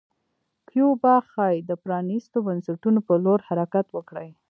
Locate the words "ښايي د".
1.29-1.71